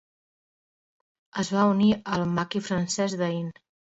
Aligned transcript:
Es 1.43 1.51
va 1.57 1.67
unir 1.73 1.91
al 2.15 2.25
maqui 2.39 2.65
francès 2.71 3.17
d'Ain. 3.23 3.47